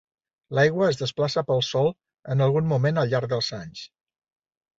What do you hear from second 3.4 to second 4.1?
anys.